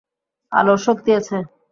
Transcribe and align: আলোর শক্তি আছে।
আলোর 0.51 0.79
শক্তি 0.85 1.11
আছে। 1.19 1.37